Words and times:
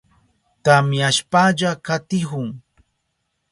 Tamyashpalla 0.63 1.71
katihun. 1.85 2.49